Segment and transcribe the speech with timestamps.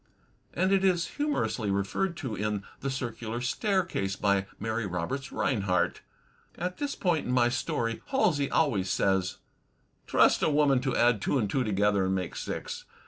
[0.55, 6.01] And it is humorously referred to in "The Circular Stair case," by Mary Roberts Rineheart:
[6.57, 9.37] At this point in my story, Halsey always says:
[10.07, 12.85] "Trust a woman to add two and two together, and make six."